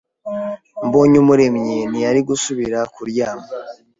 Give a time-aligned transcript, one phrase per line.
[0.85, 3.47] Mbonyumuremyi ntiyari gusubira kuryama.